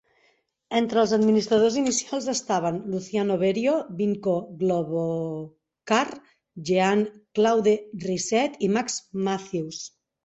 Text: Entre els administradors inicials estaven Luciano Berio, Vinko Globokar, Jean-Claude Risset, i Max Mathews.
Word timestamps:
Entre 0.77 0.99
els 1.01 1.11
administradors 1.17 1.75
inicials 1.81 2.29
estaven 2.33 2.79
Luciano 2.93 3.37
Berio, 3.43 3.75
Vinko 3.99 4.33
Globokar, 4.63 6.03
Jean-Claude 6.71 7.75
Risset, 8.09 8.61
i 8.67 8.73
Max 8.79 8.99
Mathews. 9.29 9.85